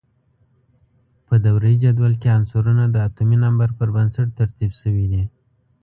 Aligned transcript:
په 1.27 1.35
دوره 1.45 1.67
یي 1.73 1.77
جدول 1.83 2.13
کې 2.21 2.27
عنصرونه 2.37 2.83
د 2.89 2.95
اتومي 3.07 3.37
نمبر 3.45 3.69
پر 3.77 3.87
بنسټ 3.95 4.27
ترتیب 4.39 4.71
شوي 4.81 5.05
دي. 5.11 5.23